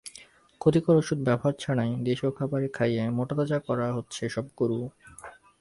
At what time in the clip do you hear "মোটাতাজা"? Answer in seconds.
3.09-3.57